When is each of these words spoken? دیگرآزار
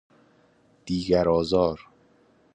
دیگرآزار 0.85 1.79